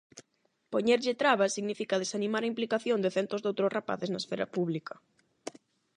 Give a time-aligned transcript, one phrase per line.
[0.73, 4.93] Poñerlle trabas significa desanimar a implicación de centos doutros rapaces na esfera pública.